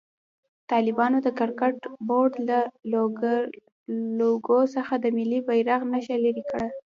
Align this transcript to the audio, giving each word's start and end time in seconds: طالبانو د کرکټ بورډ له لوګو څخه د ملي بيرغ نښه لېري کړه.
طالبانو 0.71 1.17
د 1.23 1.27
کرکټ 1.39 1.75
بورډ 2.07 2.33
له 2.49 2.59
لوګو 4.19 4.59
څخه 4.75 4.93
د 4.97 5.05
ملي 5.17 5.39
بيرغ 5.47 5.81
نښه 5.93 6.15
لېري 6.23 6.43
کړه. 6.51 6.67